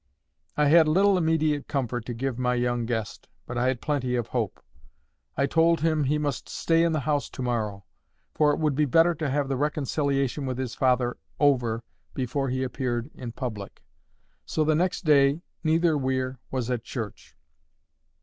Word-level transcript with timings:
I 0.57 0.65
had 0.69 0.87
little 0.87 1.15
immediate 1.15 1.67
comfort 1.67 2.07
to 2.07 2.15
give 2.15 2.39
my 2.39 2.55
young 2.55 2.87
guest, 2.87 3.27
but 3.45 3.55
I 3.55 3.67
had 3.67 3.81
plenty 3.83 4.15
of 4.15 4.29
hope. 4.29 4.59
I 5.37 5.45
told 5.45 5.81
him 5.81 6.05
he 6.05 6.17
must 6.17 6.49
stay 6.49 6.81
in 6.81 6.91
the 6.91 7.01
house 7.01 7.29
to 7.29 7.41
morrow; 7.43 7.85
for 8.33 8.51
it 8.51 8.57
would 8.57 8.73
be 8.73 8.85
better 8.85 9.13
to 9.13 9.29
have 9.29 9.47
the 9.47 9.57
reconciliation 9.57 10.47
with 10.47 10.57
his 10.57 10.73
father 10.73 11.17
over 11.39 11.83
before 12.15 12.49
he 12.49 12.63
appeared 12.63 13.11
in 13.13 13.33
public. 13.33 13.83
So 14.43 14.63
the 14.63 14.73
next 14.73 15.05
day 15.05 15.43
neither 15.63 15.95
Weir 15.95 16.39
was 16.49 16.71
at 16.71 16.83
church. 16.83 17.35